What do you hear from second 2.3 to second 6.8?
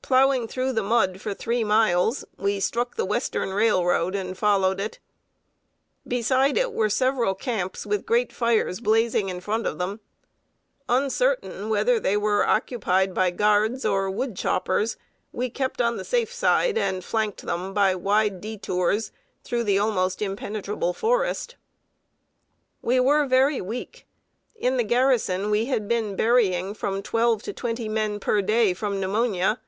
we struck the Western Railroad, and followed it. Beside it